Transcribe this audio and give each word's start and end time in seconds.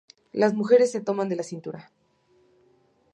Las 0.31 0.55
mujeres 0.55 0.91
se 0.91 0.99
toman 1.01 1.29
la 1.29 1.43
cintura. 1.43 1.91